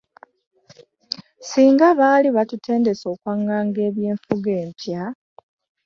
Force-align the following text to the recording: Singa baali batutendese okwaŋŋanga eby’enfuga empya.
Singa 1.49 1.87
baali 1.99 2.27
batutendese 2.35 3.05
okwaŋŋanga 3.13 3.79
eby’enfuga 3.89 4.51
empya. 4.63 5.03